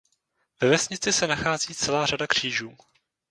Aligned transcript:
Ve 0.61 0.69
vesnici 0.69 1.13
se 1.13 1.27
nachází 1.27 1.73
celá 1.75 2.05
řada 2.05 2.27
křížů. 2.27 2.71